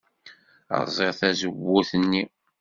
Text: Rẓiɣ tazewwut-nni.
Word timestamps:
Rẓiɣ 0.81 1.13
tazewwut-nni. 1.19 2.23